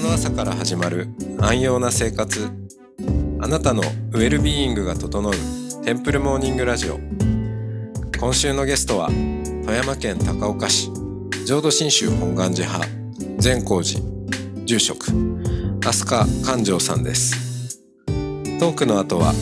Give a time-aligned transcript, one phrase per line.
[0.00, 1.08] の朝から始まる
[1.38, 2.48] 安養な生活。
[3.38, 3.82] あなたの
[4.12, 5.32] ウェルビーイングが整う
[5.84, 6.98] テンプルモーニングラジオ。
[8.18, 10.90] 今週のゲストは富山県高岡市
[11.44, 12.88] 浄土真宗本願寺派
[13.38, 14.00] 善光寺
[14.64, 15.06] 住職
[15.80, 17.78] 飛鳥寛丈さんです。
[18.58, 19.34] トークの後は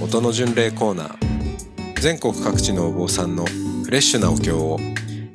[0.00, 4.78] 音の巡礼コーナー全国各地のお坊さんのフレッシュなお経を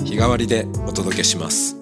[0.05, 1.75] 日替わりでお届けします。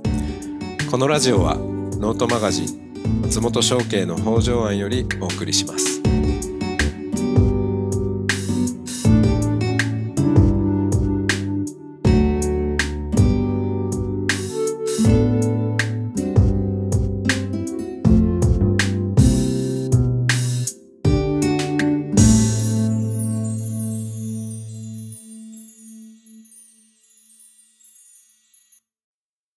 [0.90, 2.87] このラジオはノートマガジン
[3.28, 6.02] 松本商家の北条庵よりお送りします。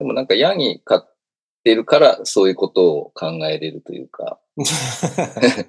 [0.00, 1.19] でもなんかヤギ飼っ
[1.62, 4.38] てるからそういうことを考えれるというか、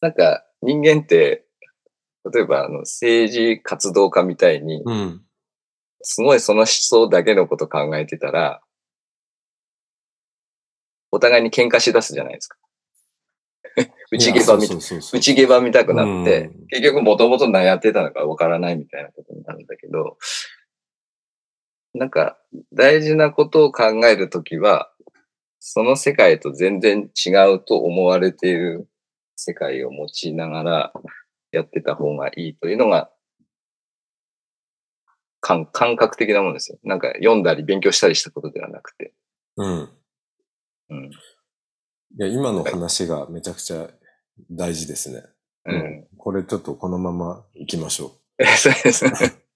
[0.00, 1.44] なんか人間って、
[2.32, 5.24] 例えばあの政治活動家みたいに、うん。
[6.02, 8.62] すごいその思想だけのこと考えてたら、
[11.10, 12.58] お互いに喧嘩しだすじゃないですか。
[14.10, 15.18] 内毛場みたいそうそうそうそう。
[15.18, 16.66] 内毛場見たくなって、うん。
[16.68, 20.18] 結局もともと何やってたのかわからないみたいなことになるんだけど、
[21.94, 22.38] なんか
[22.72, 24.90] 大事なことを考えるときは、
[25.60, 28.88] その世界と全然違うと思われている
[29.36, 30.92] 世界を持ちながら
[31.52, 33.10] やってた方がいいというのが
[35.40, 36.78] 感感覚的なものですよ。
[36.84, 39.14] なんか読んだり勉強したりしたことではなくて。
[39.56, 39.88] うん
[40.90, 41.04] うん。
[41.06, 41.10] い
[42.18, 43.88] や今の話がめちゃくちゃ
[44.50, 45.24] 大事ですね、
[45.66, 45.72] う。
[45.72, 48.12] うんこれちょっとこのまま行きましょ
[48.56, 49.12] そうですね。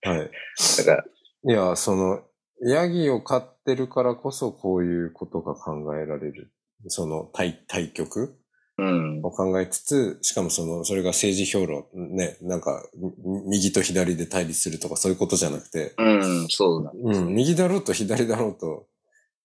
[0.07, 0.31] うはい
[0.79, 1.05] だから、
[1.49, 2.23] いや、その、
[2.65, 6.53] ヤギを飼ってるからこそこういうことが考えられる。
[6.89, 8.39] その対、対局
[8.79, 9.21] うん。
[9.23, 12.83] を考えつつ、しかもその、それが政治評論、ね、なんか、
[13.25, 17.21] み右と左で対立するとかそういうことじゃなくて、うん、そうなんです。
[17.21, 18.87] うん、右だろうと左だろうと、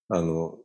[0.09, 0.57] あの、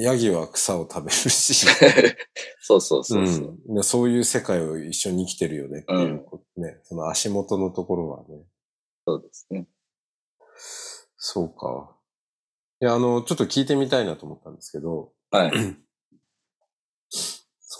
[0.00, 1.66] ヤギは草を食べるし、
[2.60, 3.58] そうそうそうそう。
[3.66, 8.44] うんでそういう世界を一緒に生きてるよねっていうこと、ね、その足元のところはね、
[9.06, 9.66] そうですね。
[11.16, 11.96] そうか。
[12.80, 15.52] いや、あの、ちょっと聞いてみたいなと思ったんですけど、はい。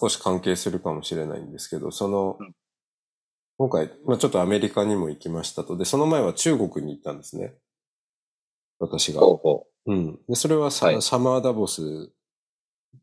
[0.00, 2.54] 少し関係するかもしれないんですけど、そのうん、
[3.56, 5.76] 今回、まあちょっとアメリカにも行きましたと。
[5.76, 7.54] で、その前は中国に行ったんですね。
[8.78, 9.20] 私が。
[9.20, 10.18] ほうほうん。
[10.28, 12.10] で、それはサ,、はいサマーダボス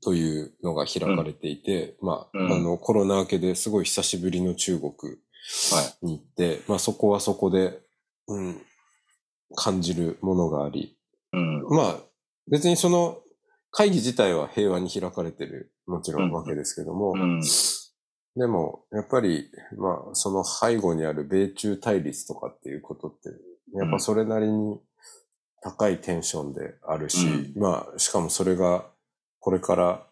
[0.03, 4.95] というのが開かれていて、まあ、うんあの、コロナ明けですごい久しぶりの中国う。
[5.73, 6.05] はい。
[6.05, 7.79] に行って、まあそこはそこで、
[8.27, 8.61] うん、
[9.55, 10.97] 感じるものがあり、
[11.33, 11.63] うん。
[11.69, 11.95] まあ、
[12.49, 13.19] 別にその
[13.71, 17.41] 会議自体は平和に開かれてる、もちろんわけですけども、うん。
[18.35, 23.29] でも、やっぱり、まあ、その背後にある米中対立とかっていうことって、
[23.77, 24.79] やっぱそれなりに
[25.61, 27.61] 高いテンションであるし、うん。
[27.61, 28.85] まあ、しかもそれが、
[29.39, 30.07] これから、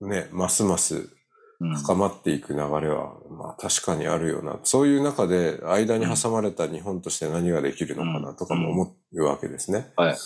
[0.00, 1.17] ね、ますますうん
[1.60, 4.60] 深まっていく流れは、まあ確かにあるよな。
[4.62, 9.92] そういう中で、間に挟まれた日本として何ができるのかなとかも思うわけですね。
[9.96, 10.18] はいはい。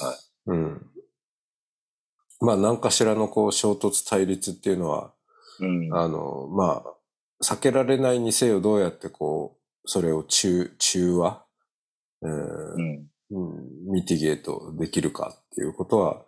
[0.46, 0.86] うん。
[2.40, 5.14] まあ、何かしらのこう、衝突対立っていうのは、
[5.60, 5.94] うん。
[5.94, 6.94] あの、まあ、
[7.42, 11.44] 避けられないにせよどうやってこう、それを中、中和、
[12.20, 12.82] ううん。
[12.82, 16.24] ん、うんミティゲートできるかっていうことは、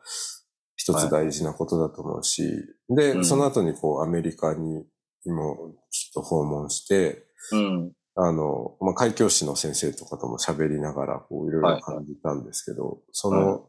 [0.76, 2.42] 一つ大事なことだと思うし、
[2.88, 4.84] で、うんその後にこう、アメリカに
[5.30, 7.92] もきっと訪問して、うん。
[8.16, 13.68] あの、まあ、海教師の先生とかとも喋りながら、こう、いろいろ感じたんですけど、その、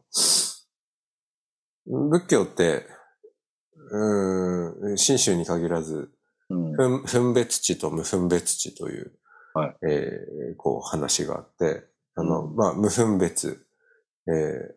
[1.86, 2.86] 仏教って、
[3.90, 6.10] うーん、新宗に限らず、
[6.48, 6.72] うん。
[6.72, 9.12] 分分別地と無分別地という、
[9.54, 9.76] はい。
[9.88, 11.84] えーこう話があって、
[12.14, 12.56] あの、うん。
[12.56, 13.66] まあ、無分別、
[14.28, 14.76] えー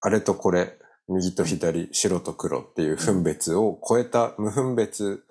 [0.00, 5.24] あれとこれ、右と左、白と黒っていう分別を超えた無分別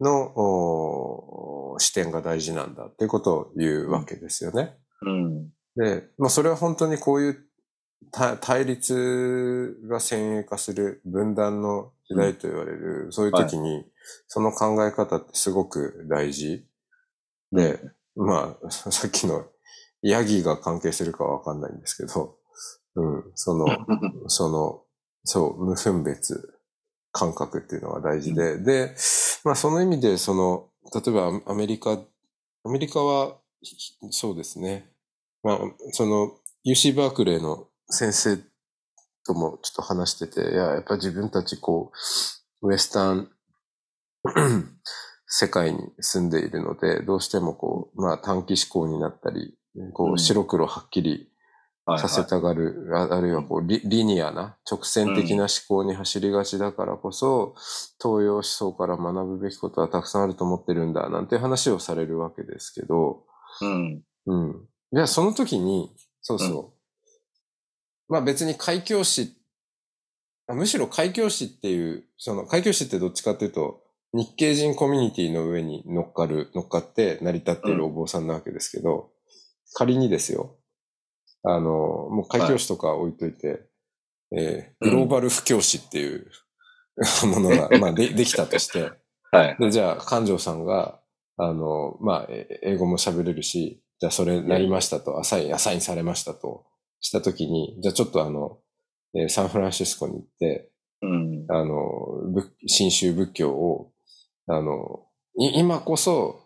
[0.00, 4.74] の、視点が大事なんだっていうことを言うわけですよね。
[5.02, 5.48] うん。
[5.76, 7.38] で、まあそれは本当にこういう
[8.10, 13.84] 対対立が先鋭化する分断の時代と言われる、そういう時に、
[14.26, 16.66] その考え方ってすごく大事。
[17.52, 17.80] で、
[18.16, 19.46] まあ、 さっきの
[20.02, 22.36] ヤギが関係するかはわかんないんですけど、
[22.94, 23.66] うん、その、
[24.28, 24.82] その、
[25.24, 26.58] そう、無分別
[27.12, 28.94] 感覚っていうのが大事で、で、
[29.48, 33.74] まあその意味で、その、例えばアメリカ、アメリカは、ひ
[34.10, 34.92] そうですね。
[35.42, 35.58] まあ、
[35.92, 36.32] その、
[36.66, 38.36] UC バークレーの先生
[39.26, 41.92] ともちょっと話してて、いや、やっぱ自分たちこ
[42.60, 43.30] う、ウエスタン
[45.26, 49.56] 世界に住んでいるので、どうしてもこう、まあ短期思考になったり、
[49.94, 51.28] こううん白黒はっきりはい
[51.96, 57.54] させたがる、ああるいはこうリリニアな直線的な思考に走りがちだからこそ、
[58.02, 63.24] 東洋思想から学ぶべきことはたくさんあると思ってるんだ、なんて話をされるわけですけど、
[63.62, 64.02] うん。
[64.26, 64.66] うん。
[64.92, 66.74] じゃあその時に、そうそ
[68.08, 68.12] う。
[68.12, 69.34] まあ別に開教師、
[70.46, 73.82] あむしろ開教師っていう、その開教師ってどっちかっていうと、
[74.14, 79.10] 日系人コミュニティの上に乗っかる、乗っかって成り立っているお坊さんなわけですけど、
[79.74, 80.56] 仮にですよ、
[81.50, 81.60] あの、
[82.10, 83.66] もう開教師とか置いといて、
[84.36, 86.30] えーグローバル布教師っていう
[87.26, 88.90] ものが、 まあでできたとして、
[89.30, 89.56] はい。
[89.58, 91.00] で、じゃあ、勘定さんが、
[91.38, 96.66] あの、まあ、え英語も喋れるし、じゃあそれなりましたと、アサイン、アサインされましたと、
[97.00, 98.58] したときに、じゃあちょっとあの、
[99.14, 101.46] えーサンフランシスコに行って、うん。
[101.48, 101.74] あの、
[102.32, 103.92] 仏新宗仏教を、
[104.48, 105.06] あの、
[105.38, 106.40] い今こそ、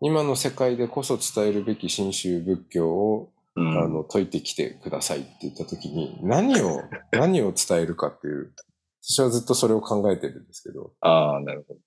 [0.00, 3.35] 今の世界でこそ伝えるべき新宗仏教を、うん。
[3.56, 6.82] あの、解いてきてくださいって言ったときに、何を、
[7.12, 8.54] 何を伝えるかっていう、
[9.00, 11.80] 私はずっとそれを考えてるんですけど、ああ、なるほど。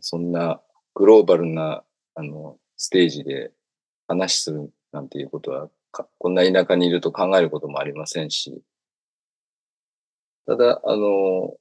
[0.00, 0.62] そんな
[0.94, 1.84] グローバルな、
[2.14, 3.52] あの、ステージで
[4.06, 8.62] 話するなんていうことは、かこんな田舎にいると考えることもありませんし、
[10.46, 11.56] ただ、あの、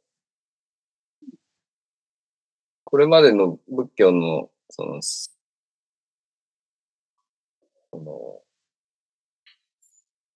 [2.84, 5.02] これまでの仏教の、その、
[7.92, 8.42] その、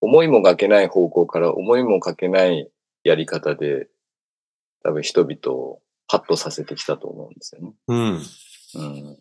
[0.02, 2.70] 思いもがけない方向から思いもかけない
[3.04, 3.88] やり方で、
[4.84, 7.74] 多分人々をハッとさせてきたと思うんですよね。
[7.88, 8.22] うん。
[8.76, 9.18] うん。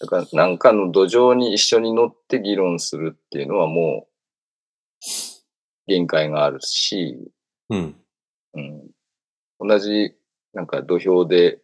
[0.00, 4.14] だから、なんかの土壌に一緒に乗って議論するっていうのはもう、
[5.86, 7.30] 限界があるし、
[7.70, 7.96] うん。
[8.54, 8.90] うん。
[9.60, 10.14] 同じ、
[10.52, 11.60] なんか土俵で、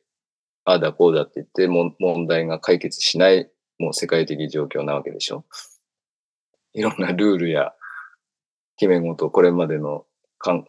[0.65, 3.51] ああだこうだって言っても問題が解決しない、
[3.81, 5.47] もう世界的状況なわけでしょ。
[6.75, 7.73] いろんなルールや
[8.77, 10.05] 決め事、これまでの
[10.39, 10.67] かん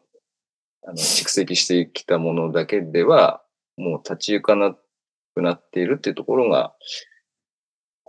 [0.84, 3.44] あの 蓄積してきたものだけでは、
[3.76, 4.78] もう立ち行かな
[5.36, 6.74] くなっているっていうところが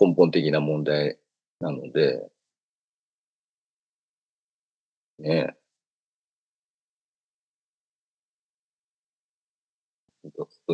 [0.00, 1.18] 根本的な問題
[1.58, 2.30] なので、
[5.18, 5.62] ねえ。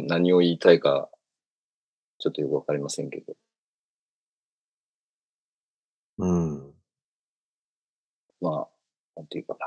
[0.06, 1.10] 何を言いたいか、
[2.18, 3.34] ちょっとよくわかりませんけど。
[6.18, 6.74] うん。
[8.40, 8.68] まあ、
[9.16, 9.66] なんていうかな。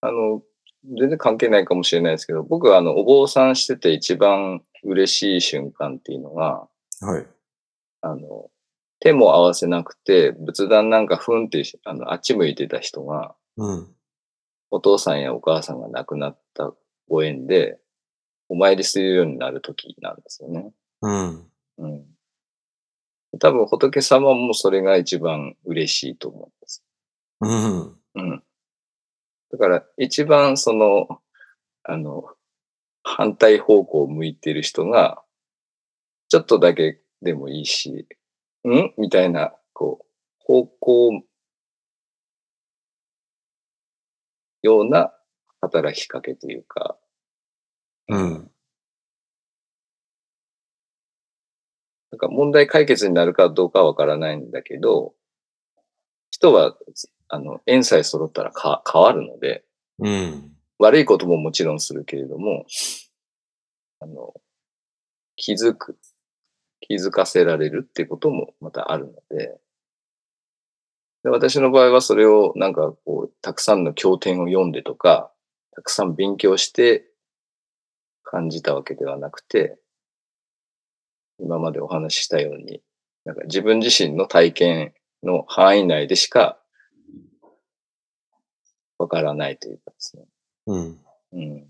[0.00, 0.42] あの、
[0.84, 6.68] 全然関係ないかもしれないですけど、僕はあの、お坊さんしてて一番嬉しい瞬間っていうのが、
[7.00, 7.26] はい。
[8.00, 8.50] あの、
[9.00, 13.94] 手も合わせなくて、仏壇なんかふんって、あの、あっち向いてた人が、うん。
[14.74, 16.72] お父さんやお母さんが亡くなった
[17.08, 17.78] ご縁で、
[18.48, 20.72] お参りするようになる時なんですよね。
[21.02, 21.50] うん。
[21.78, 22.06] うん。
[23.38, 26.82] 多分仏様もそれが一番嬉しいと思うんです。
[27.40, 27.96] うん。
[28.14, 28.42] うん。
[29.50, 31.06] だから一番その、
[31.84, 32.24] あの、
[33.02, 35.22] 反対方向を向いてる人が、
[36.28, 38.06] ちょっとだけでもいいし、
[38.64, 38.94] ん？
[38.96, 40.06] みたいな、こう、
[40.38, 41.22] 方向
[44.62, 45.12] ような
[45.60, 46.96] 働きかけというか、
[48.08, 48.50] うん。
[52.12, 55.14] なんか問題解決になるかどうかはわからないんだけど、
[56.30, 56.76] 人は、
[57.28, 59.64] あの、縁さえ揃ったらか変わるので、
[59.98, 60.52] うん。
[60.78, 62.66] 悪いことももちろんするけれども、
[64.00, 64.34] あの、
[65.36, 65.98] 気づく、
[66.80, 69.58] 気づかせられるってこともまたあるので、
[71.22, 75.32] で私の場合はそれをなんかこう、たくさんの経典を読んでとか、
[75.72, 77.06] たくさん勉強して
[78.24, 79.78] 感じたわけではなくて、
[81.38, 82.82] 今までお話ししたように、
[83.24, 86.58] なんか自分自身の体験の範囲内でしか
[88.98, 90.24] わからないというかですね。
[90.66, 91.00] うん。
[91.32, 91.66] うん。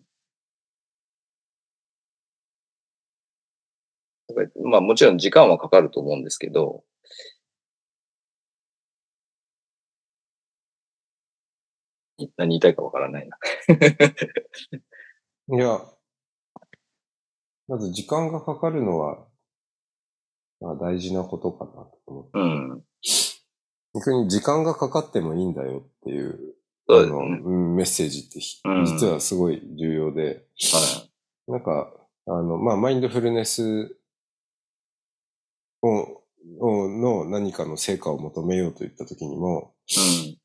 [4.65, 6.85] まあもちろん時間はかかると思うんですけど、
[12.37, 13.39] 何言いたいかわからないな。
[15.57, 15.81] いや、
[17.69, 19.27] まず時間がかかるのは、
[20.61, 22.31] まあ大事なことかなと思って。
[22.35, 22.85] うん。
[23.95, 26.55] 逆に時間がかかってもいいんだよっていう
[26.89, 27.41] そうね。
[27.45, 31.09] うんメッセージってひうん実はすごい重要で、は
[31.49, 31.93] なんか、
[32.27, 33.97] あの、まあ、マインドフルネス
[35.83, 36.23] を、
[36.61, 40.39] をの何かの成果を求めようといったときにも、い。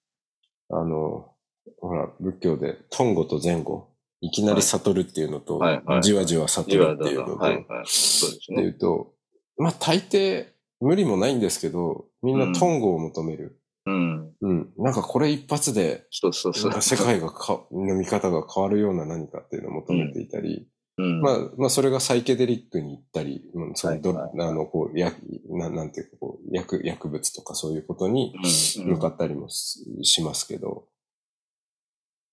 [0.70, 1.34] あの、
[1.80, 3.90] ほら、仏教で、トンゴと前後、
[4.22, 6.76] いきなり悟るっていうのと、はいはいじわじわ悟。
[6.78, 7.66] るっていうのと、はいはい。
[7.86, 8.64] そうですっていね。
[8.70, 9.14] うと、
[9.58, 10.48] まあ大抵
[10.80, 13.60] 無理もないんですけど、みんなトンゴを求める。
[13.86, 14.32] うん。
[14.42, 14.70] うん。
[14.78, 16.82] なんかこれ一発で、そうそうそう。
[16.82, 21.22] 世界がか、の見方が変わるような何かっていうのを求めていたり、うん。
[21.22, 25.14] まあ、まあそれがサイケデリックに行ったり、うんそのど、はいはいはいあの、こう、や、
[25.50, 28.34] ななんていうか、こう、薬、薬物とかそういうことに
[28.78, 30.86] うん、向かったりもししますけど、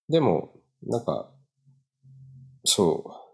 [0.08, 1.30] でも、なんか、
[2.64, 3.24] そう。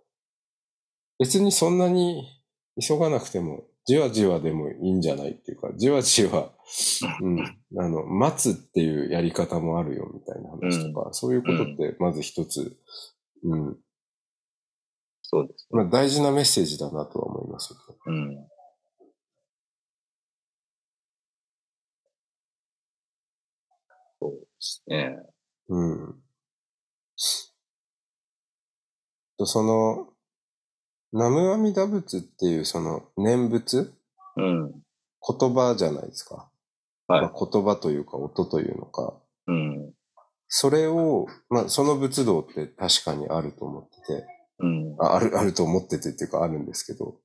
[1.18, 2.42] 別にそんなに
[2.80, 6.52] 急がなくても、じわじわでもいいんじゃないっていうか、じわじわ、
[7.22, 7.40] うん、
[7.78, 12.78] あの、待つっていうやり方もあるよみたいな話とか、そういうことってまず一つ、
[13.42, 13.78] うん、
[15.22, 15.68] そうです。
[15.70, 17.74] まあ大事なメッセージだなとは思います。
[18.06, 18.48] うん。
[24.20, 25.16] そうですね。
[25.68, 26.29] うん。
[29.40, 30.06] と、その、
[31.12, 33.92] ナムアミダ仏っていうその念仏？
[34.36, 34.72] うん。
[35.26, 36.50] 言葉じゃないですか。
[37.08, 39.14] はいまあ、言葉というか音というのか。
[39.46, 39.92] うん。
[40.46, 44.26] それを、まあ、その仏道って確かにあると思ってて、
[44.58, 44.96] うん。
[45.00, 47.16] あある、あると思っててっていうかあるんですけど、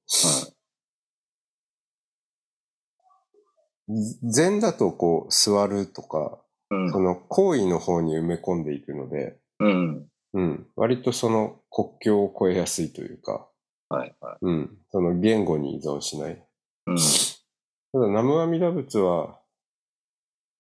[4.24, 6.40] 禅だとこう座るとか、
[6.72, 10.08] うんその行為の方に埋め込んでいくので、うん。
[10.36, 13.48] うん、割とその国境を越えやすいというか、
[13.88, 14.38] はいはい。
[14.42, 16.46] うん、その言語に依存しない。
[16.88, 16.98] うん。
[16.98, 19.40] ただ、南無阿弥陀仏は、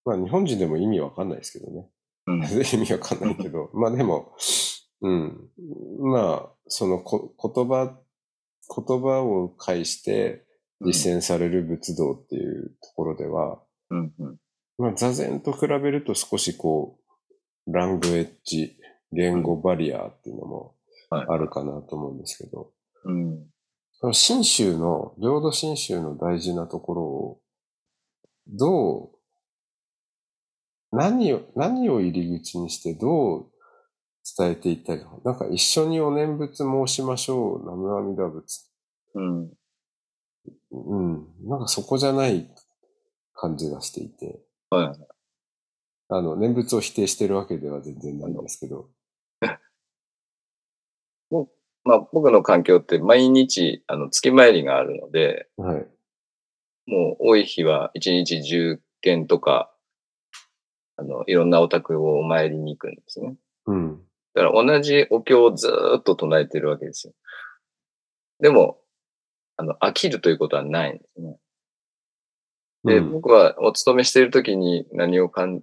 [0.06, 1.90] まあ日本人でも意味わかんないですけどね。
[2.28, 2.42] うん。
[2.42, 4.32] 意味わかんないけど、 まあでも、
[5.02, 5.50] うん。
[6.00, 8.00] まあ、そのこ言葉、
[8.74, 10.46] 言葉を介して
[10.80, 14.14] 実践される仏道っていうところでは、うん。
[14.20, 14.40] うん。
[14.78, 16.98] まあ座禅と比べると少しこ
[17.68, 18.78] う、ラングエッジ、
[19.16, 20.76] 言語バリアっていうのも
[21.10, 21.26] はい。
[21.30, 22.72] あるかなと思うんですけど、
[23.06, 23.46] うん。
[23.94, 27.40] その新州の、領土新州の大事なところを、
[28.48, 29.10] どう、
[30.92, 33.52] 何を、何を入り口にしてどう
[34.38, 38.72] 伝えていったらいいのなんか一緒にお念仏申しましょう、南無阿弥陀仏。
[39.16, 39.54] うん。
[40.72, 41.28] うん。
[41.48, 42.50] なんかそこじゃない
[43.34, 44.40] 感じがしていて。
[44.70, 45.08] はい。
[46.10, 48.90] あの、念仏を否定してるわけでは全然ないんですけど。
[51.86, 55.88] まあ僕の環境って毎日、あの、月参りがあるので、はい。
[56.88, 59.72] もう多い日は1日10件とか、
[60.98, 63.36] あの、いろんなお宅をお参りに行くんですね。
[63.68, 64.02] うん。
[64.34, 67.14] だから同じお経をずーっと唱えてるわけですよ。
[68.40, 68.80] でも、
[69.58, 71.38] あの、飽きるということはないんですね。
[72.84, 75.62] で、うん僕はお勤めしている時に何を考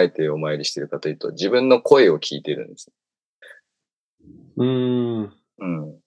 [0.00, 2.92] えてお参りしているかというと、自分の声を聞いてるんです。
[4.56, 5.39] うーん。
[5.60, 6.00] うん。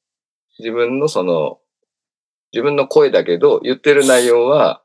[0.60, 1.60] 自分のその、
[2.52, 4.84] 自分の声だけど、言ってる内容は、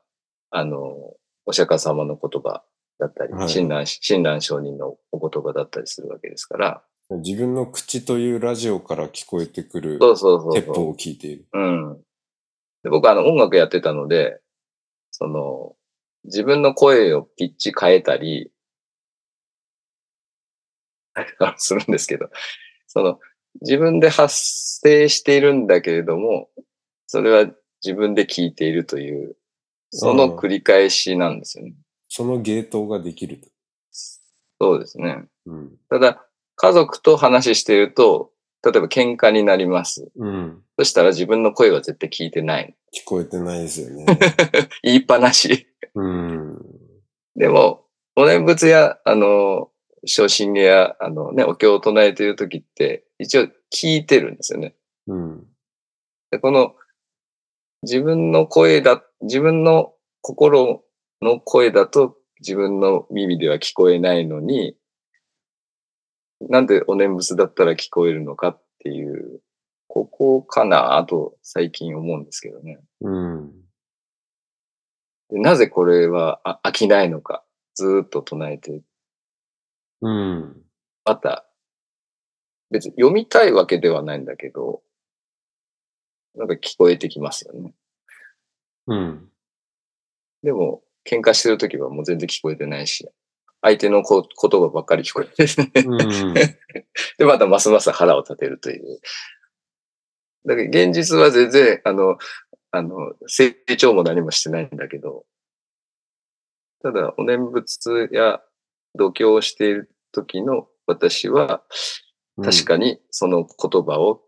[0.49, 2.63] あの、お釈迦様の言葉
[2.99, 10.61] だったり、はい親鸞、親鸞上人のお言葉だったりするわけですから、自分の口というラジオから聞こえてくるそうそうそうそう。
[10.61, 11.47] 鉄砲を聞いている。
[11.53, 11.97] うん。
[12.83, 14.39] で僕はあの音楽やってたので、
[15.11, 15.75] その、
[16.25, 18.51] 自分の声をピッチ変えたり、
[21.57, 22.29] するんですけど、
[22.87, 23.19] その、
[23.61, 26.49] 自分で発声しているんだけれども、
[27.07, 27.51] それは
[27.83, 29.35] 自分で聞いているという、
[29.91, 31.73] その繰り返しなんですよね。
[32.07, 33.47] そのゲートができると。
[34.61, 35.25] そうですね。
[35.45, 35.71] うん。
[35.89, 36.25] ただ、
[36.55, 38.31] 家族と話していると、
[38.63, 40.11] 例えば喧嘩になります。
[40.17, 40.61] うん。
[40.77, 42.75] そしたら自分の声は絶対聞いてない。
[42.93, 44.05] 聞こえてないですよね。
[44.83, 45.67] 言いっぱなし。
[45.95, 46.57] うん。
[47.35, 47.85] でも、
[48.15, 49.71] お念仏や、あの、
[50.05, 54.75] 昇進芸や、あのね、お経を唱えているときって、一応聞いてるんですよね。
[55.07, 55.47] うん。
[56.31, 56.75] で、この、
[57.83, 60.83] 自分の声だ、自分の心
[61.21, 64.75] の声だと自分の耳では聞こえないのに、
[66.41, 69.41] なんでお念仏だったら聞こえるのかっていう、
[69.87, 72.79] ここかなと最近思うんですけどね。
[73.01, 73.51] うん。
[75.29, 77.43] でなぜこれはあ飽きないのか、
[77.75, 78.81] ずーっと唱えて
[80.01, 80.61] うん。
[81.05, 81.45] また、
[82.71, 84.81] 別に読みたいわけではないんだけど、
[86.35, 87.73] なんか聞こえてきますよね。
[88.87, 89.29] うん。
[90.43, 93.07] でも、喧嘩してるときはもう全然聞こえてないし。
[93.61, 95.69] 相手のこ言葉ばっかり聞こえてですね。
[95.75, 96.33] うん。
[97.17, 98.99] で、またますます腹を立てるという。
[100.45, 102.17] だけど現実は全然、あの、
[102.71, 105.25] あの、成長も何もしてないんだけど、
[106.81, 108.41] ただ、お念仏や
[108.95, 111.63] 度胸をしている時の私は、
[112.43, 114.21] 確かにその言葉を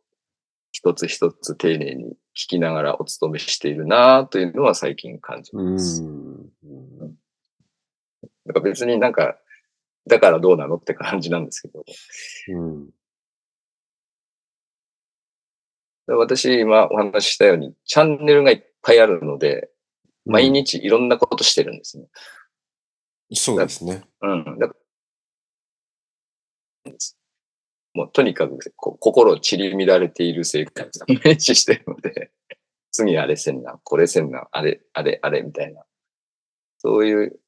[0.72, 6.02] 一つ一つ丁寧に聞きながらお勤めしているなというのは最近感じうます。
[6.02, 6.50] ん。
[8.46, 9.38] だから別になんか、
[10.08, 11.84] だからどうなのって感じなんですけど。
[12.50, 12.90] うん。
[16.08, 19.70] 私今お話ししたように、チャンネルがいっぱいあるので、
[20.26, 22.06] 毎日いろんなことしてるんですね。
[23.34, 24.04] そうですね。
[24.22, 24.60] うん。
[24.60, 24.70] だ
[27.94, 32.32] もうとにかくこ心散り乱れている生活を 毎日してるので、
[32.92, 35.84] 次あれせんな、これせんな、あれ、あれ、あれみたいな。
[36.78, 37.40] そういう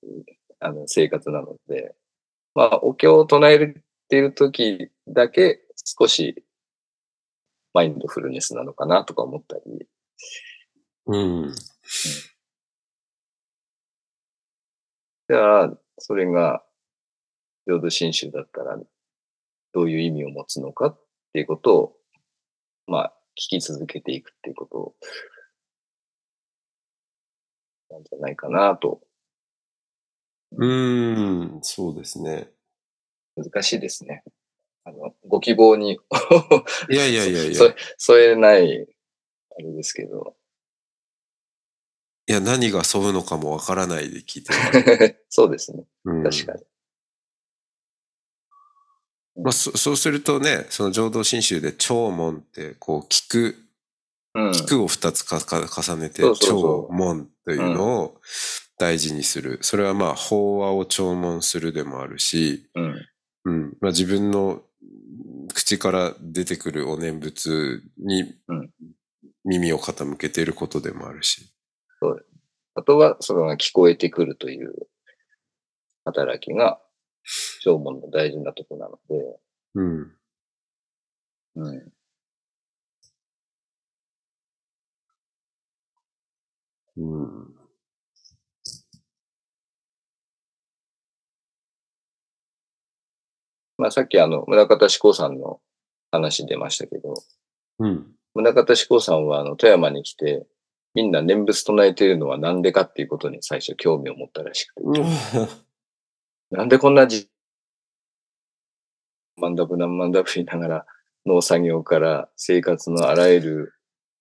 [0.59, 1.95] あの生活なので、
[2.53, 3.73] まあ、お経を唱え
[4.07, 5.61] ている時だけ
[5.97, 6.43] 少し
[7.73, 9.87] マインドフルネスなのかなとか思ったり、
[11.07, 11.55] うん。
[15.29, 16.63] じゃあ、それが、
[17.65, 18.77] 浄土真宗だったら、
[19.73, 20.99] どういう意味を持つのかっ
[21.33, 21.97] ていうことを、
[22.87, 24.95] まあ、聞き続けていくっていうこと
[27.89, 29.01] なんじゃないかなと。
[30.57, 31.59] うん。
[31.61, 32.51] そうですね。
[33.35, 34.23] 難しいですね。
[34.83, 35.93] あの、ご希望に
[36.91, 37.55] いやいやいやいや。
[37.55, 38.87] そ添えない、
[39.57, 40.35] あれですけど。
[42.33, 44.51] いや、何が沿うのかもわからないで聞いて
[44.97, 45.23] る。
[45.29, 45.83] そうですね。
[46.05, 46.63] うん確かに。
[49.43, 53.55] まあ、そそうするとね、その浄土真宗で長門って、こう、聞く、
[54.33, 54.49] うん。
[54.49, 58.21] 聞くを二つかか重ねて、そうそうそう長門というのを
[58.79, 59.59] 大事にする。
[59.61, 63.07] それはまあ、法話を聴聞するでもあるし、うん。
[63.45, 63.77] うん。
[63.79, 64.63] まあ、自分の
[65.53, 68.71] 口から出てくるお念仏にうん
[69.45, 71.53] 耳を傾けていることでもあるし。
[72.75, 74.73] あとは、それが聞こえてくるという
[76.05, 76.79] 働きが、
[77.63, 79.39] 縄文の大事なとこなので、
[79.75, 80.11] うん。
[81.55, 81.93] うん。
[86.97, 87.55] うん。
[93.77, 95.59] まあさっきあの、村方志功さんの
[96.11, 97.15] 話出ましたけど、
[97.79, 98.07] うん。
[98.35, 100.45] 村方志功さんはあの、富山に来て、
[100.95, 105.01] みんな念仏唱えているのはなんでかっていうことに最初興味を持ったらしくて、
[106.51, 107.29] なんでこんなじ、
[109.37, 110.85] マンダブナンマンダブ言いながら
[111.25, 113.73] 農作業から生活のあらゆる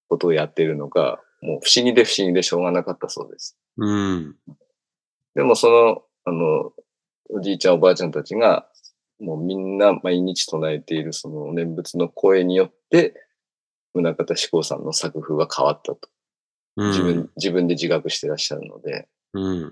[0.08, 3.58] ことをやっているのか、もう不思議で不思議でしょうがなかったそうです。
[3.76, 4.36] うん。
[5.34, 6.72] でもその、あの、
[7.30, 8.66] おじいちゃんおばあちゃんたちが、
[9.18, 13.14] もうみんな毎日唱えているその念仏の声によって、
[13.94, 16.11] 宗像志功さんの作風は変わったと。
[16.76, 16.88] うん。
[16.88, 19.62] 自分、自分で自覚してらっしゃるので、うん。
[19.64, 19.70] ま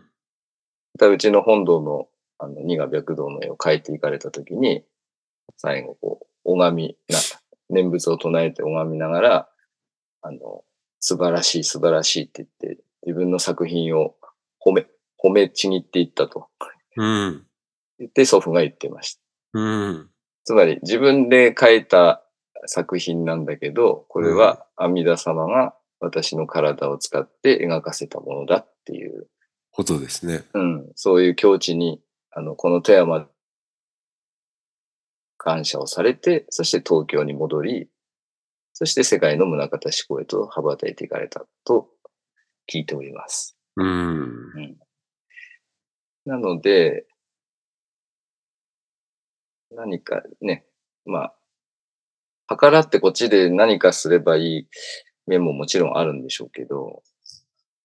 [0.98, 2.08] たうちの本堂の、
[2.38, 4.84] あの、二が白道の絵を描いていかれたときに、
[5.56, 7.18] 最後こう、拝みな、
[7.68, 9.48] 念仏を唱えて拝みながら、
[10.22, 10.64] あの、
[10.98, 14.14] 素晴らしい素晴らしいって言って、自分の作品を
[14.64, 14.86] 褒め、
[15.22, 16.48] 褒めちぎっていったと
[16.96, 17.46] うん。
[17.98, 19.20] 言って祖父が言ってました。
[19.54, 20.10] うん。
[20.44, 22.22] つまり自分で描いた
[22.66, 29.28] 作品なんだけど、これは阿弥陀様が私の体を使って描かせたものだっていう、
[29.72, 30.44] ことですね。
[30.54, 33.28] うん、そういう境地に、あの、この富山、
[35.36, 37.88] 感謝をされて、そして東京に戻り、
[38.72, 41.88] そして世界の宗像志向へと羽ばたいていかれたと
[42.70, 43.56] 聞いております。
[43.76, 44.76] うん。
[46.26, 47.06] なので、
[49.70, 50.66] 何かね、
[51.04, 51.32] ま
[52.48, 54.68] あ、計らってこっちで何かすればいい
[55.30, 57.02] 面ももちろんあるんでしょうけど、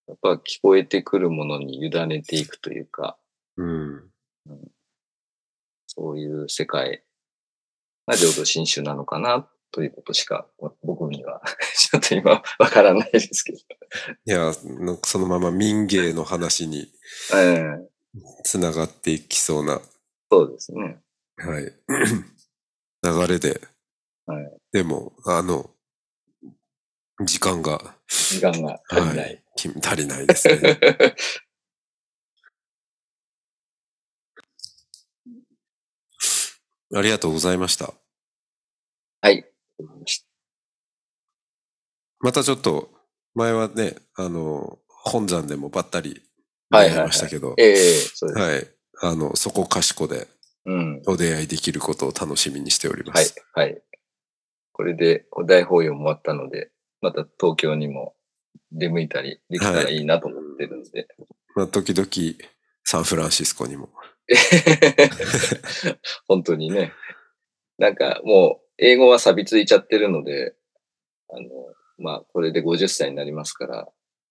[0.07, 3.17] やっぱ聞こえてくるものに委ねていくというか、
[3.57, 4.03] うん。
[5.87, 7.03] そういう世界
[8.07, 10.47] が浄土真宗なのかなということしか
[10.83, 11.41] 僕には
[11.73, 13.59] ちょっと今わからないですけど。
[13.59, 13.61] い
[14.25, 14.53] や、
[15.03, 16.91] そのまま民芸の話に
[17.33, 17.89] ええ
[18.43, 19.79] つながっていきそうな、
[20.31, 20.99] そうですね。
[21.37, 21.63] はい。
[23.03, 23.61] 流れで。
[24.25, 25.69] はいでも、あの、
[27.23, 29.41] 時間が時間が足りない。
[29.55, 30.79] き足りないですね。
[36.93, 37.93] ありがとうございました。
[39.21, 39.45] はい。
[42.19, 42.91] またちょっと、
[43.33, 46.21] 前はね、あの、本山でもばったり
[46.69, 47.75] 出会いはいはいはいましたけど、ええ
[48.13, 48.41] そうです。
[48.41, 48.67] はい。
[49.01, 50.27] あの、そこかしこで
[50.65, 51.01] うん。
[51.05, 53.35] お出会いできることを楽しみにしております。
[53.53, 53.81] はい、はい。
[54.71, 58.15] これでお大法要も終わったので、また東京にも
[58.71, 61.07] 出向いたりできたらいいなと思ってるんで。
[61.55, 62.07] まあ、時々
[62.83, 63.89] サンフランシスコにも。
[66.27, 66.93] 本当にね。
[67.77, 70.55] なんかもう英語は錆びついちゃってるので、
[71.29, 71.47] あの、
[71.97, 73.87] まあこれで50歳になりますから、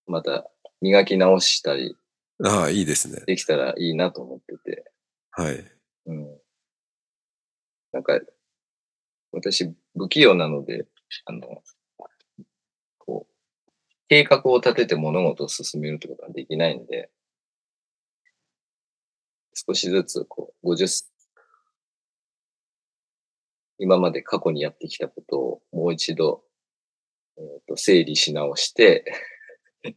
[0.06, 0.50] また
[0.80, 1.96] 磨き直したり
[2.42, 3.22] ああ、いいですね。
[3.26, 4.84] できたらいいなと思ってて。
[5.30, 5.64] はい。
[6.06, 6.40] うん。
[7.92, 8.20] なんか、
[9.32, 10.86] 私不器用なので、
[11.26, 11.62] あの、
[14.08, 17.10] 計画を立てて物事を進めるってことはできないんで、
[19.54, 21.06] 少しずつ、こう、50、
[23.78, 26.44] 今まで過去にやってきたことをもう一度、
[27.36, 29.04] えーと整理し直して、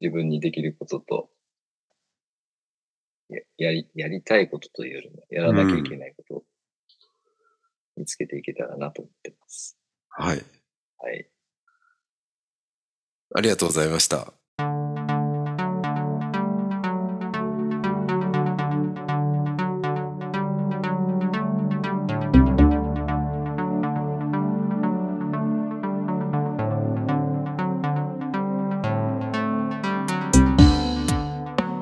[0.00, 1.30] 自分にできることと、
[3.28, 6.44] ややり、やりたいことというよりも、やらなきゃいけないことを
[7.96, 9.78] 見つけていけたらなと思ってます。
[10.08, 10.44] はい。
[10.98, 11.31] はい。
[13.34, 14.32] ありがとうございました。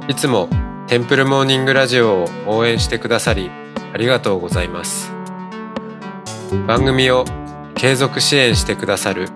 [0.09, 0.49] いつも
[0.89, 3.49] テンプルモーニングラジオを応援してくださり
[3.95, 5.13] ありがとうございます。
[6.67, 7.25] 番組を
[7.77, 9.29] 継続支援してくださる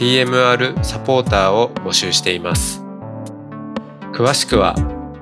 [0.00, 2.82] TMR サポーターを募集しています。
[4.14, 4.74] 詳しくは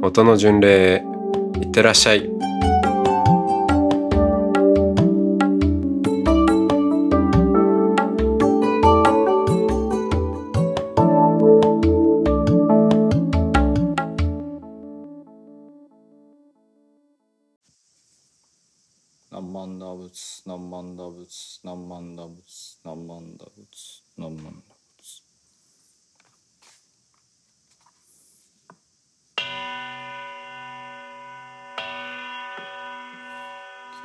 [0.00, 1.02] 音の巡礼
[1.60, 2.30] いってらっしゃい。
[19.30, 24.77] 何万打仏、何万打仏、何万打仏、何万打仏、何万打仏。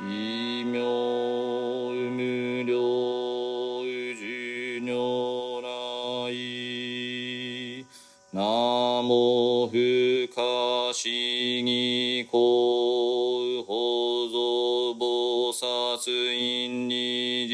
[0.06, 2.76] 奇妙無量
[3.86, 4.22] 宇宙
[4.84, 5.66] 如来
[8.30, 8.42] ナ
[9.02, 15.96] モ不可思議光法蔵菩薩
[16.34, 17.48] 院に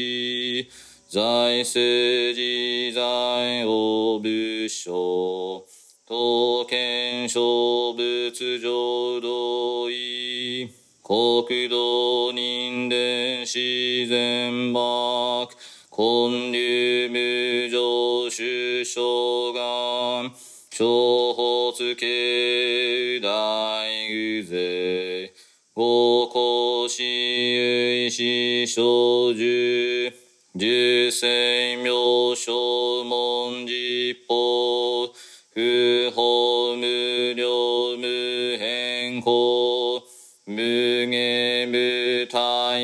[1.09, 5.65] 寺財政自在を仏所
[6.05, 9.89] 刀剣小仏浄土
[11.11, 13.59] 国土人伝自
[14.05, 15.45] 然幕
[15.89, 20.31] 根流無常主将願
[20.71, 20.85] 小
[21.33, 23.27] 発系大
[23.83, 25.31] 偶勢
[25.73, 28.81] 五公私有死小
[29.33, 30.13] 樹
[30.57, 31.91] 十世名
[32.37, 34.50] 称門実法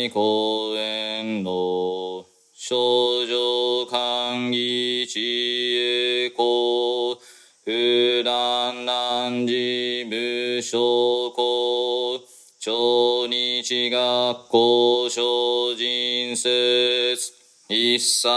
[0.10, 7.18] 公園の少女歓喜知恵公
[7.64, 12.22] 不乱難事無証拠
[12.60, 17.34] 超日学校精進説
[17.70, 18.28] 一切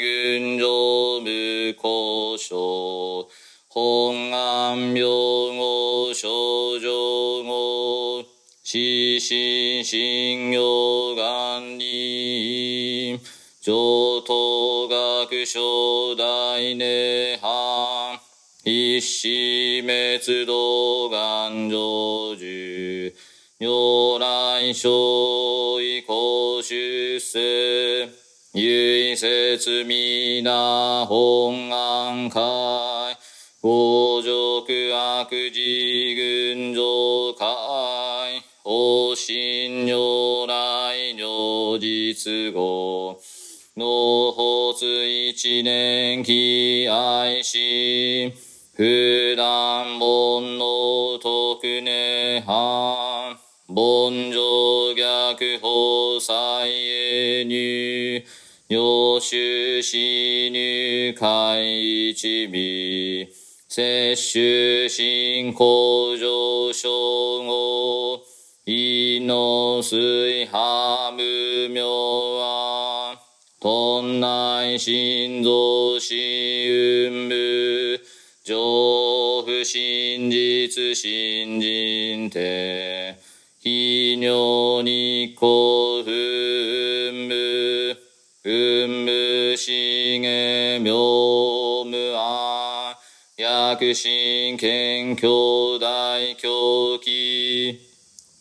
[0.00, 0.66] 群上
[19.24, 23.16] 死滅動願成就
[23.56, 24.90] 如来生
[25.82, 28.06] 意公出世
[28.52, 29.56] 唯説
[29.86, 33.16] 皆本願会
[33.62, 36.82] 五辱悪事群上
[37.32, 43.16] 会方針如来如実語
[43.74, 53.36] 納発一年期愛し普段煩悩特根藩
[53.68, 58.24] 凡上逆法再へ入
[58.66, 63.32] 要修死入会一味
[63.68, 68.22] 摂取進行上昇後
[68.66, 73.20] 胃の水波無明は
[73.60, 76.16] 頓内心臓死
[77.06, 77.53] 運部
[78.44, 78.54] 上
[79.42, 83.16] 不真実信心て
[83.58, 87.96] 非尿日光運部
[88.44, 90.92] 運部しげ妙
[91.86, 92.94] 無愛
[93.38, 97.80] 薬神謙兄弟狂気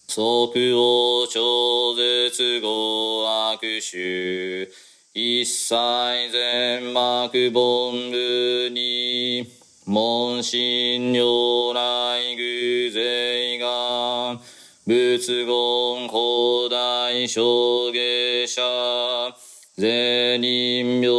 [0.06, 4.70] 即応超絶語悪臭
[5.13, 14.39] 一切全幕本部に門心如来偶税が
[14.88, 19.36] 仏言古代小下者
[19.76, 21.12] 税人病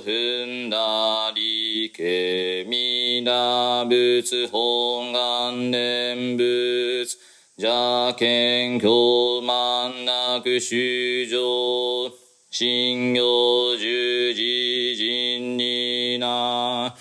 [0.00, 7.18] 踏んだりけ皆仏本願念仏
[7.58, 12.10] 邪見教満なく修上
[12.50, 16.91] 信行十字人にな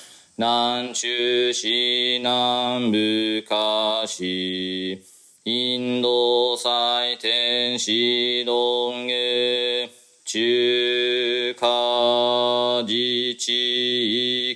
[0.42, 5.00] 南中市南部下市
[5.46, 9.92] インド祭天使論下
[10.26, 13.52] 中華自治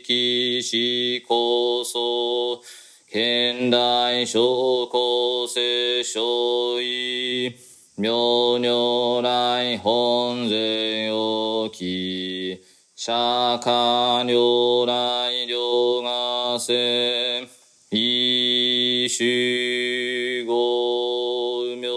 [0.03, 2.59] 域市構想
[3.07, 7.53] 現代小構成小位
[7.95, 12.24] 妙如来本税置き
[13.07, 17.47] 釈迦如来両がせ
[17.91, 21.87] 一種合名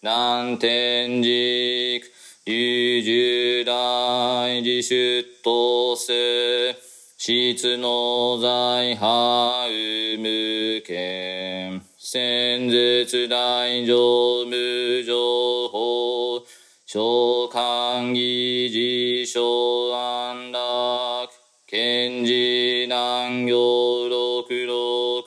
[0.00, 2.00] 南天竺
[2.46, 6.74] 流十大自出頭せ
[7.18, 16.49] 質の財派有無権先絶大乗無情報。
[16.92, 16.98] 召
[17.46, 19.40] 喚議事小
[19.94, 21.30] 安楽
[21.68, 25.22] 賢治南行六六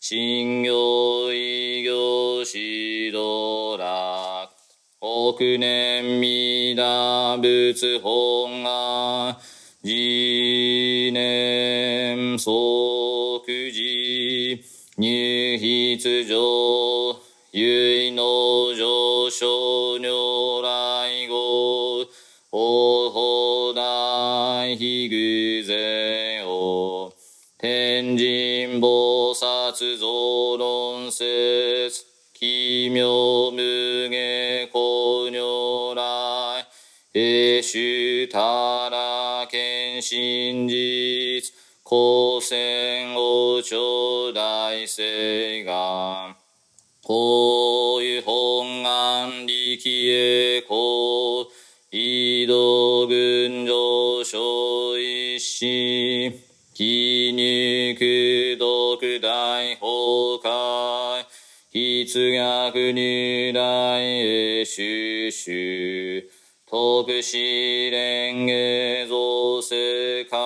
[0.00, 4.50] 信行異行指導楽。
[5.00, 6.74] 億年皆
[7.40, 9.36] 仏本願。
[9.82, 14.44] 次年即時
[14.98, 15.06] 入
[15.96, 17.23] 筆上。
[17.56, 22.04] 唯の上昇如来語
[22.50, 27.12] 王法大非偶然を
[27.56, 36.66] 天神菩薩増論説奇妙無下公如来
[37.12, 46.33] 永主たら見真実光線王朝大聖願。
[47.06, 51.46] こういう本願力へこう
[51.92, 56.32] 移動群上昇一心
[56.72, 61.26] 気肉独大崩壊
[61.74, 66.30] 筆学如来へ収集
[66.66, 70.38] 特使連下造世界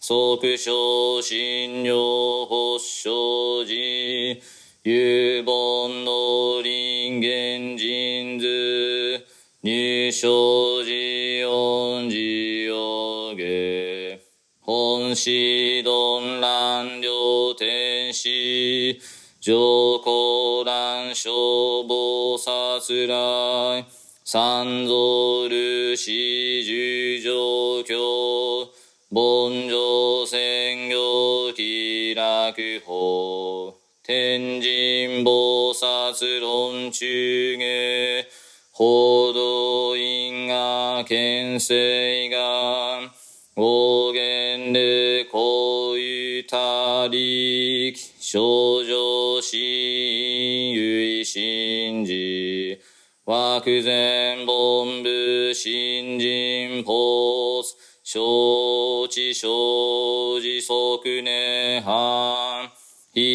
[0.00, 9.24] 即昇信用発祥寺有本の人間人図
[9.62, 14.20] 入生寺恩寺を下
[14.62, 19.00] 本師鈍乱両天使
[19.40, 23.86] 上皇乱消防殺来
[24.24, 28.68] 三蔵ルシ十条教
[29.12, 33.81] 凡上専業気楽法。
[34.04, 38.26] 天神菩薩論中下
[38.72, 43.12] 報道因果見世願
[43.54, 52.80] 大言で公ほいたり少女心ゆい信じ
[53.24, 62.51] 枠前本部新人ポース承知生じ即年半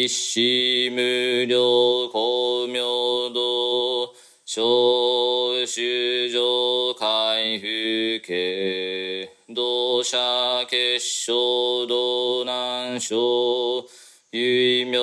[0.08, 0.40] 死
[0.90, 4.14] 無料公明道
[4.46, 4.62] 小
[5.66, 6.40] 衆上
[6.94, 10.18] 海風景同社
[10.70, 13.18] 結晶道南省
[14.32, 14.98] 唯名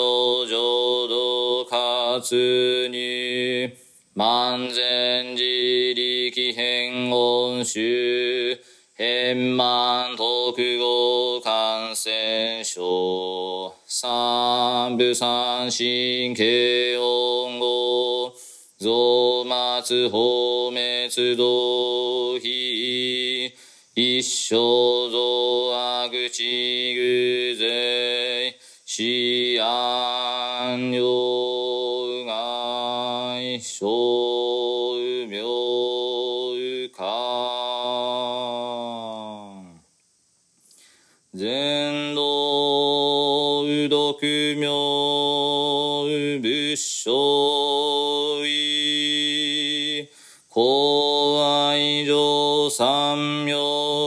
[0.47, 2.19] 浄土活
[2.89, 3.71] 入
[4.15, 8.59] 万全自力変音集
[8.97, 13.73] 変満特語感染症
[14.05, 18.35] 三部三神経音語
[18.79, 23.55] 増末放滅動非
[23.95, 33.87] 一生増悪地偶税死安用害小
[35.31, 35.41] 病
[36.93, 37.07] 感
[41.33, 42.04] 全道
[43.85, 44.25] うどく
[44.57, 44.67] 名
[46.41, 47.11] 仏性
[48.47, 50.09] 意
[50.49, 53.53] 公愛上三名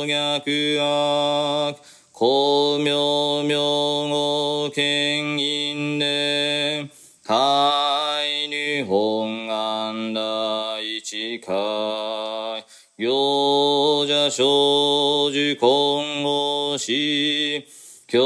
[0.08, 1.78] 逆悪。
[2.12, 6.90] 公明明語権因で。
[7.24, 12.66] 海日本安大地海
[12.98, 17.68] 行者少女今後し。
[18.08, 18.20] 狂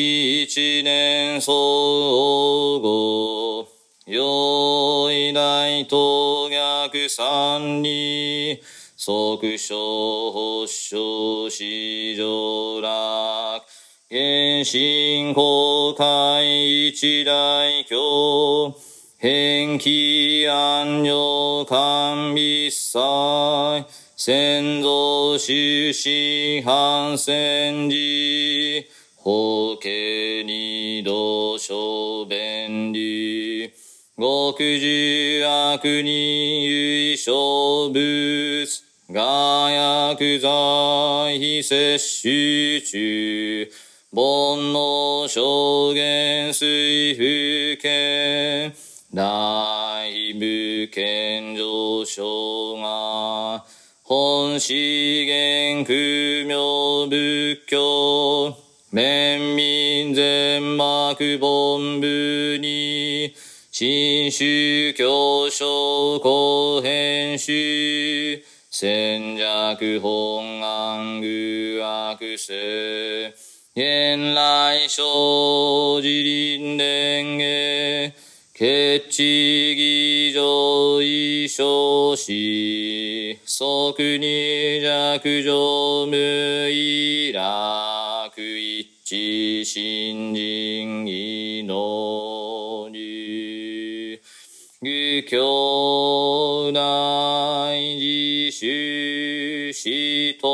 [0.00, 3.68] 一年総合
[4.06, 8.60] 用意大東逆三に
[8.96, 13.64] 即小保証市場楽
[14.10, 18.74] 原神公開一大教
[19.18, 23.84] 返記安養官密祭
[24.16, 28.88] 先祖終始反戦時
[29.22, 33.70] 法家二度小便利。
[34.16, 38.90] 極重悪に優勝物。
[39.12, 43.70] が薬剤非摂取中。
[44.14, 48.72] 煩悩証言水風景
[49.12, 53.64] 大部健上昇が。
[54.04, 58.59] 本資源空明仏教。
[58.92, 63.32] 面民全幕本部に
[63.70, 73.32] 新宗教書公編集戦弱本願具悪性
[73.76, 78.12] 現来生自輪蓮華
[78.58, 82.26] 決地義上異少子
[83.46, 87.89] 即に弱上無意楽
[89.10, 94.20] 一致新人義の流
[94.80, 100.46] 愚教大自主死と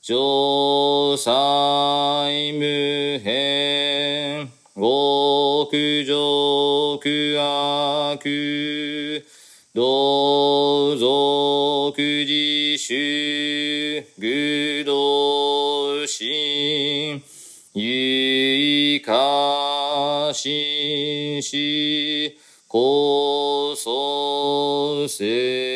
[0.00, 6.98] 上祭無変極上
[7.36, 9.26] 悪。
[9.72, 11.92] 同族
[12.24, 13.29] 自主
[20.40, 25.69] 心しこそせ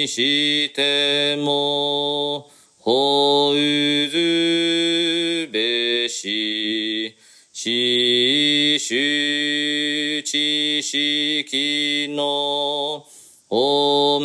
[0.00, 2.48] にしても
[2.78, 3.54] ほう
[4.08, 7.14] ずべし
[7.52, 13.04] 死守知識の
[13.50, 14.20] 音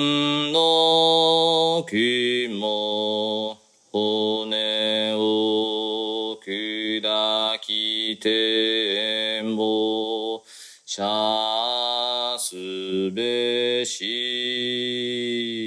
[0.54, 3.58] の雲
[3.92, 10.42] 骨を砕きても
[10.86, 15.64] シャすべし。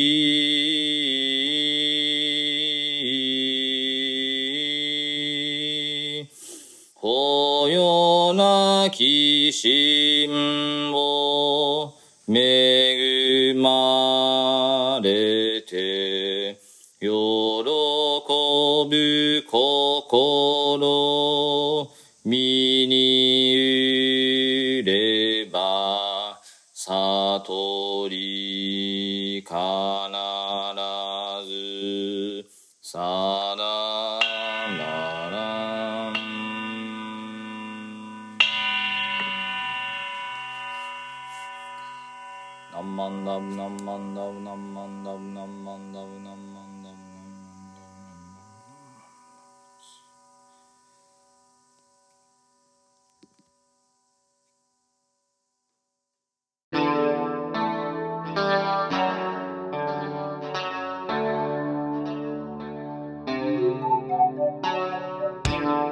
[6.95, 11.93] こよなき心を
[12.27, 16.59] 恵まれて
[16.99, 17.13] 喜ぶ
[19.47, 21.28] 心。
[31.79, 32.43] ず
[32.83, 33.55] さら
[34.77, 36.13] ならん
[42.75, 44.17] 何万ダブ何万